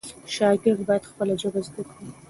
[0.35, 2.07] شاګرد باید خپله ژبه زده کړي.